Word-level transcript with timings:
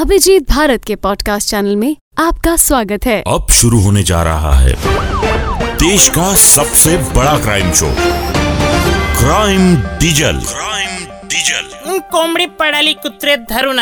अभिजीत 0.00 0.42
भारत 0.50 0.84
के 0.86 0.94
podcast 0.96 1.48
channel 1.50 1.74
में 1.76 1.96
आपका 2.18 2.54
स्वागत 2.56 3.06
है। 3.06 3.16
अब 3.28 3.48
शुरू 3.52 3.80
होने 3.80 4.02
जा 4.02 4.22
रहा 4.22 4.52
है 4.58 4.72
देश 5.78 6.08
का 6.08 6.28
सबसे 6.36 6.96
बड़ा 7.16 7.36
crime 7.38 7.72
show 7.72 7.88
crime 9.18 9.74
diesel 9.98 10.38
crime 10.44 11.04
diesel 11.26 11.98
कोंबडी 12.12 12.46
पडाली 12.60 12.94
कुत्रे 13.02 13.36
धरून 13.50 13.80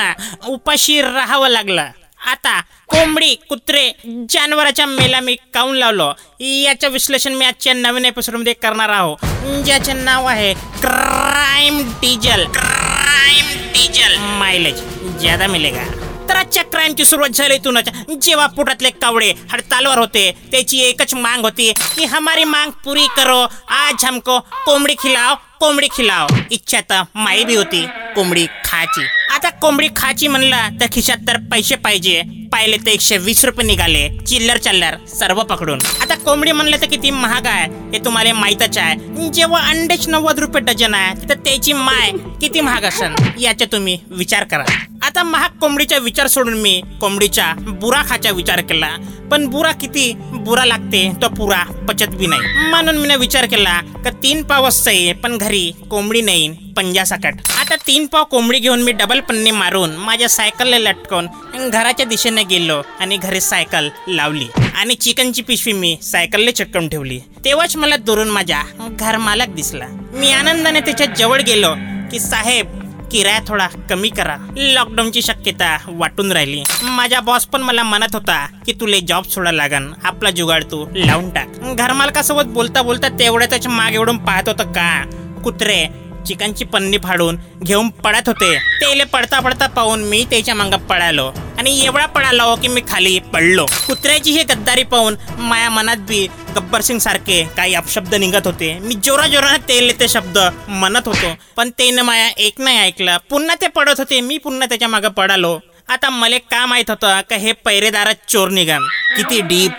उपाशी 0.48 1.00
राहावं 1.02 1.48
लागलं. 1.48 1.92
आता 2.24 2.60
कोंबडी 2.88 3.34
कुत्रे 3.48 3.86
जानवराच्या 4.30 4.86
मेला 4.88 5.20
मी 5.20 5.36
काऊन 5.54 5.76
लावलो? 5.76 6.10
याचं 6.40 6.90
विश्लेषण 6.92 7.34
मी 7.34 7.44
आजच्या 7.44 7.74
नवीन 7.76 8.04
एपिसोड 8.04 8.36
मध्ये 8.36 8.52
करणार 8.62 8.90
आहोत 8.90 9.64
ज्याचे 9.64 9.92
नाव 9.94 10.26
आहे 10.26 10.52
crime 10.82 11.80
diesel 12.02 12.44
crime 12.52 13.56
diesel 13.72 14.16
mileage 14.38 14.82
ज़्यादा 15.20 15.46
मिलेगा. 15.46 15.84
तर 16.28 16.36
आजच्या 16.36 16.64
क्राईमची 16.64 17.04
सुरुवात 17.04 17.30
झाली 17.30 17.54
इथूनच. 17.54 17.88
जेव्हा 18.22 18.46
पोटातले 18.46 18.90
कावडे 18.90 19.32
हडतालवर 19.50 19.98
होते 19.98 20.30
त्याची 20.52 20.80
एकच 20.80 21.14
मांग 21.14 21.44
होती 21.44 21.72
की 21.96 22.04
हमारी 22.04 22.44
मांग 22.44 22.70
पुरी 22.84 23.06
करो 23.16 23.40
आज 23.68 24.04
हमको 24.04 24.38
कोंबडी 24.64 24.94
खिलाव 25.02 25.34
कोंबडी 25.60 25.88
खिलाव 25.92 26.26
इच्छा 26.50 26.80
तर 26.90 27.02
माई 27.14 27.44
बी 27.44 27.54
होती 27.56 27.80
कोंबडी 28.14 28.46
खायची. 28.64 29.06
आता 29.34 29.48
कोंबडी 29.62 29.88
खायची 29.96 30.28
म्हणलं 30.28 30.76
तर 30.80 30.86
खिशात 30.92 31.26
तर 31.28 31.36
पैसे 31.50 31.76
पाहिजे. 31.76 32.20
पाहिले 32.52 32.76
तर 32.76 32.90
एकशे 32.90 33.16
वीस 33.18 33.44
रुपये 33.44 33.66
निघाले 33.66 34.08
चिल्लर 34.26 34.56
चल्लर 34.56 34.96
सर्व 35.08 35.42
पकडून. 35.42 35.80
आता 36.02 36.14
कोंबडी 36.14 36.52
म्हणलं 36.52 36.76
तर 36.82 36.86
किती 36.90 37.10
महाग 37.10 37.46
आहे 37.46 37.66
हे 37.92 38.04
तुम्हाला 38.04 38.32
माहीतच 38.34 38.78
आहे. 38.78 39.28
जेव्हा 39.30 39.60
अंडेच 39.70 40.08
नव्वद 40.08 40.38
रुपये 40.38 40.62
डझन 40.64 40.94
आहे 40.94 41.28
तर 41.28 41.34
त्याची 41.44 41.72
माय 41.72 42.10
किती 42.40 42.60
महाग 42.60 42.84
असन 42.84 43.14
याचा 43.40 43.64
तुम्ही 43.72 43.98
विचार 44.10 44.44
करा. 44.44 44.64
आता 45.08 45.22
महाग 45.24 45.50
कोंबडीचा 45.60 45.98
विचार 45.98 46.26
सोडून 46.26 46.54
मी 46.60 46.80
कोंबडीच्या 47.00 47.52
बुरा 47.80 48.02
खाचा 48.08 48.30
विचार 48.30 48.60
केला. 48.60 48.88
पण 49.30 49.46
बुरा 49.50 49.70
किती 49.80 50.12
बुरा 50.44 50.64
लागते 50.64 51.00
तो 51.22 51.28
पुरा 51.36 51.62
पचत 51.88 52.14
बी 52.18 52.26
नाही. 52.26 52.68
म्हणून 52.70 52.96
मी 52.98 53.16
विचार 53.16 53.46
केला 53.46 53.80
का 54.04 54.10
तीन 54.22 54.42
पाव 54.46 54.66
असते 54.68 55.12
पण 55.22 55.36
घरी 55.38 55.70
कोंबडी 55.90 56.20
नाही 56.22 56.48
पंजा 56.76 57.04
सकट 57.04 57.40
आता 57.60 57.76
तीन 57.86 58.06
पाव 58.06 58.24
कोंबडी 58.30 58.58
घेऊन 58.58 58.82
मी 58.82 58.92
डबल 58.92 59.20
पन्नी 59.28 59.50
मारून 59.50 59.96
माझ्या 59.98 60.28
सायकलला 60.28 60.78
लटकून 60.78 61.26
घराच्या 61.70 62.06
दिशेने 62.06 62.42
गेलो 62.44 62.80
आणि 63.00 63.16
घरी 63.16 63.40
सायकल 63.40 63.88
लावली. 64.08 64.46
आणि 64.74 64.94
चिकनची 64.94 65.42
पिशवी 65.42 65.72
मी 65.72 65.96
सायकलला 66.02 66.50
चिटकवून 66.50 66.88
ठेवली. 66.88 67.18
तेव्हाच 67.44 67.76
मला 67.76 67.96
दुरून 67.96 68.28
माझ्या 68.28 68.62
घर 68.90 69.16
मालक 69.16 69.54
दिसला. 69.54 69.86
मी 70.12 70.32
आनंदाने 70.32 70.80
त्याच्याजवळ 70.80 71.40
गेलो 71.46 71.74
की 72.10 72.20
साहेब 72.20 72.76
किराया 73.12 73.40
थोडा 73.48 73.66
कमी 73.90 74.08
करा. 74.08 74.36
लॉकडाऊनची 74.56 75.22
शक्यता 75.22 75.78
वाटून 75.88 76.32
राहिली. 76.32 76.62
माझा 76.82 77.20
बॉस 77.20 77.46
पण 77.46 77.62
मला 77.62 77.82
म्हणत 77.82 78.14
होता 78.14 78.46
की 78.66 78.72
तुले 78.72 79.00
जॉब 79.00 79.24
सोडा 79.24 79.52
लागन. 79.52 79.92
आपला 80.04 80.30
जुगाड 80.30 80.64
तू 80.64 80.86
लावून 80.94 81.30
टाक. 81.30 81.48
घरमालकासोबत 81.76 82.44
बोलता 82.44 82.82
बोलता 82.82 83.08
तेवढ्याच 83.08 83.66
माग 83.66 83.94
एवढून 83.94 84.18
पाहत 84.18 84.48
होतं 84.48 84.64
का? 84.64 85.04
कुत्रे 85.44 85.86
चिकनची 86.28 86.64
पन्नी 86.64 86.98
फाडून 87.04 87.38
घेऊन 87.62 87.88
पडत 88.04 88.28
होते. 88.28 88.56
तेले 88.80 89.04
पडता 89.04 89.40
पडता 89.40 89.66
पाहून 89.66 90.04
मी 90.04 90.24
त्याच्या 90.30 90.54
मांग 90.54 90.74
पळालो. 90.88 91.30
आणि 91.58 91.70
एवढा 91.84 92.06
पळालो 92.06 92.54
की 92.62 92.68
मी 92.68 92.80
खाली 92.88 93.18
पडलो. 93.32 93.64
कुत्र्याची 93.86 94.32
ही 94.32 94.42
गद्दारी 94.42 94.82
पाहून 94.82 95.16
माया 95.38 95.70
मनात 95.70 95.96
बी 96.08 96.26
गब्बर 96.56 96.80
सिंग 96.80 96.98
सारखे 96.98 97.42
काही 97.56 97.74
अपशब्द 97.74 98.14
निघत 98.14 98.46
होते. 98.46 98.72
मी 98.82 98.94
जोरा 99.04 99.26
जोराने 99.26 99.58
तेले 99.68 99.92
ते 100.00 100.08
शब्द 100.08 100.38
म्हणत 100.68 101.08
होतो. 101.08 101.34
पण 101.56 101.70
त्यानं 101.70 102.02
माया 102.02 102.28
एक 102.38 102.60
नाही 102.60 102.78
ऐकलं. 102.78 103.16
पुन्हा 103.30 103.54
ते 103.60 103.68
पडत 103.68 103.98
होते. 103.98 104.20
मी 104.20 104.38
पुन्हा 104.38 104.68
त्याच्यामागे 104.68 105.08
पडालो 105.08 105.58
आता 105.88 106.08
मला 106.10 106.38
का 106.50 106.64
माहीत 106.66 106.90
होतं 106.90 107.20
का 107.30 107.36
हे 107.36 107.52
पैरेदारात 107.64 108.28
चोर 108.28 108.48
निघा 108.48 108.78
किती 109.16 109.40
डीप 109.40 109.70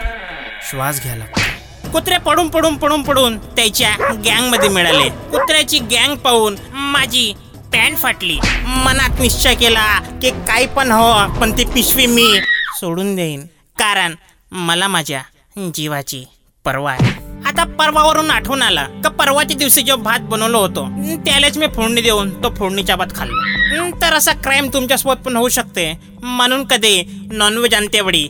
श्वास 0.70 1.02
घ्यायला 1.02 1.26
कुत्रे 1.92 2.18
पडून 2.18 2.48
पडून 2.50 2.76
पडून 2.78 3.04
पडून 3.04 3.38
त्याच्या 3.56 3.90
गँगमध्ये 4.26 4.70
मिळाले. 4.70 5.08
कुत्र्याची 5.32 5.80
गँग 5.92 6.16
पाहून 6.16 6.56
माझी 6.74 7.32
पॅन्ट 7.74 7.98
फाटली. 7.98 8.38
मनात 8.66 9.20
निश्चय 9.20 9.56
केला 9.56 10.00
की 10.22 10.30
काही 10.48 10.68
पण 10.68 10.92
हो 10.92 11.40
पण 11.40 11.58
ती 11.58 11.66
पिशवी 11.74 12.06
मी 12.06 12.28
सोडून 12.80 13.16
देईन. 13.16 13.46
कारण 13.80 14.16
मला 14.52 14.88
माझ्या 14.88 15.22
जीवाची 15.74 16.24
परवा 16.66 16.92
आहे. 16.92 17.18
आता 17.46 17.64
परवावरून 17.80 18.32
आठवण 18.32 18.62
आला 18.62 18.86
का 19.04 19.10
परवाच्या 19.10 19.58
दिवशी 19.58 19.82
जो 19.82 19.96
भात 19.96 20.20
बनवलो 20.30 20.60
होतो 20.60 20.86
त्यालाच 21.26 21.58
मी 21.58 21.68
फोडणी 21.76 22.02
देऊन 22.02 22.30
तो 22.44 22.54
फोडणीचा 22.56 22.96
भात 22.96 23.16
खाल्लो. 23.16 23.90
तर 24.02 24.14
असा 24.14 24.32
क्राईम 24.34 24.70
तुमच्यासोबत 24.74 25.26
पण 25.26 25.36
होऊ 25.36 25.50
शकते. 25.50 25.92
म्हणून 26.24 26.64
कधी 26.68 27.02
नॉनव्हेज 27.32 27.74
आणतेवडी 27.74 28.28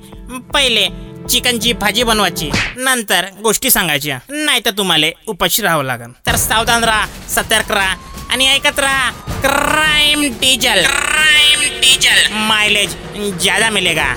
पहिले 0.54 0.88
चिकनची 1.28 1.74
भाजी 1.74 2.04
बनवायची. 2.04 2.50
नंतर 2.78 3.26
गोष्टी 3.44 3.72
सांगायच्या. 3.72 4.20
नाही 4.30 4.62
तर 4.66 4.72
तुम्हाला 4.78 5.08
उपाशी 5.28 5.62
राहावं 5.62 5.84
लागेल 5.86 6.12
तर 6.26 6.36
सावधान 6.36 6.84
राहा 6.84 7.06
सतर्क 7.30 7.72
राहा 7.72 7.96
आणि 8.32 8.48
ऐकत 8.48 8.80
राहा 8.80 9.10
crime 9.42 10.24
diesel 10.42 10.84
crime 10.86 11.62
diesel 11.82 12.34
mileage 12.34 12.96
ज्यादा 13.42 13.70
मिलेगा. 13.70 14.14